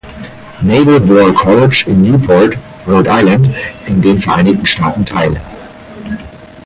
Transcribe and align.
Naval 0.63 0.99
War 1.07 1.31
College 1.31 1.85
in 1.85 2.01
Newport 2.01 2.55
(Rhode 2.87 3.07
Island) 3.07 3.53
in 3.85 4.01
den 4.01 4.17
Vereinigten 4.17 4.65
Staaten 4.65 5.05
teil. 5.05 5.39